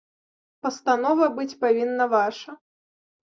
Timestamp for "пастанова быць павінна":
0.65-2.09